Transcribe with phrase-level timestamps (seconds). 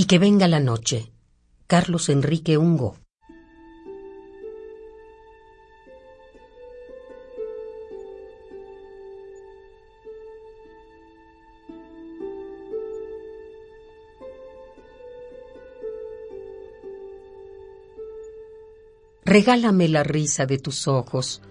[0.00, 1.12] Y que venga la noche.
[1.66, 2.96] Carlos Enrique Ungo.
[19.26, 21.42] Regálame la risa de tus ojos,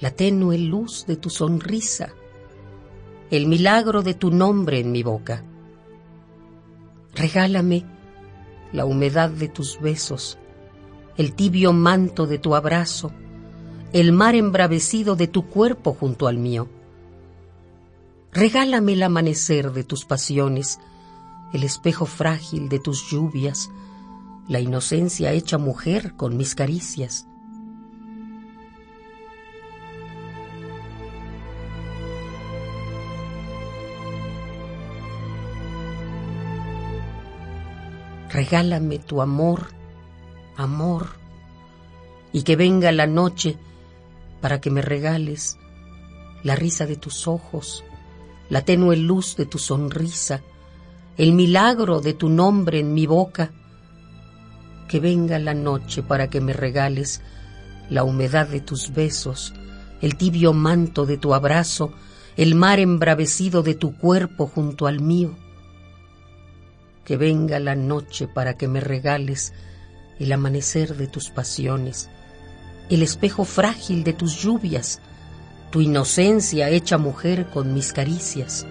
[0.00, 2.12] la tenue luz de tu sonrisa,
[3.30, 5.53] el milagro de tu nombre en mi boca.
[7.24, 7.86] Regálame
[8.70, 10.36] la humedad de tus besos,
[11.16, 13.12] el tibio manto de tu abrazo,
[13.94, 16.68] el mar embravecido de tu cuerpo junto al mío.
[18.30, 20.80] Regálame el amanecer de tus pasiones,
[21.54, 23.70] el espejo frágil de tus lluvias,
[24.46, 27.26] la inocencia hecha mujer con mis caricias.
[38.34, 39.68] Regálame tu amor,
[40.56, 41.10] amor,
[42.32, 43.56] y que venga la noche
[44.40, 45.56] para que me regales
[46.42, 47.84] la risa de tus ojos,
[48.50, 50.42] la tenue luz de tu sonrisa,
[51.16, 53.52] el milagro de tu nombre en mi boca,
[54.88, 57.22] que venga la noche para que me regales
[57.88, 59.54] la humedad de tus besos,
[60.00, 61.92] el tibio manto de tu abrazo,
[62.36, 65.36] el mar embravecido de tu cuerpo junto al mío.
[67.04, 69.52] Que venga la noche para que me regales
[70.18, 72.08] el amanecer de tus pasiones,
[72.88, 75.00] el espejo frágil de tus lluvias,
[75.70, 78.66] tu inocencia hecha mujer con mis caricias,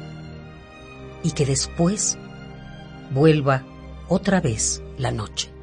[1.23, 2.17] y que después
[3.11, 3.63] vuelva
[4.07, 5.53] otra vez la noche.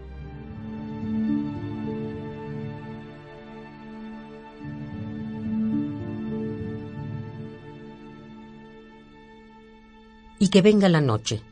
[10.41, 11.43] y que venga la noche.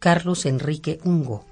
[0.00, 1.44] Carlos Enrique Ungo.